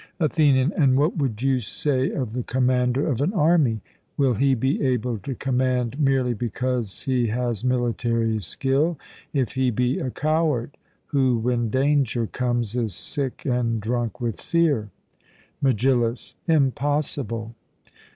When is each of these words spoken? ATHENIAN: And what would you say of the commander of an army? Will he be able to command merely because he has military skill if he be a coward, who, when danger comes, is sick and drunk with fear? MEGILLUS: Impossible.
ATHENIAN: 0.19 0.73
And 0.75 0.97
what 0.97 1.15
would 1.17 1.43
you 1.43 1.59
say 1.59 2.09
of 2.09 2.33
the 2.33 2.41
commander 2.41 3.05
of 3.07 3.21
an 3.21 3.33
army? 3.35 3.81
Will 4.17 4.33
he 4.33 4.55
be 4.55 4.81
able 4.81 5.19
to 5.19 5.35
command 5.35 5.99
merely 5.99 6.33
because 6.33 7.03
he 7.03 7.27
has 7.27 7.63
military 7.63 8.39
skill 8.39 8.97
if 9.31 9.51
he 9.51 9.69
be 9.69 9.99
a 9.99 10.09
coward, 10.09 10.75
who, 11.05 11.37
when 11.37 11.69
danger 11.69 12.25
comes, 12.25 12.75
is 12.75 12.95
sick 12.95 13.45
and 13.45 13.79
drunk 13.79 14.19
with 14.19 14.41
fear? 14.41 14.89
MEGILLUS: 15.61 16.33
Impossible. 16.47 17.53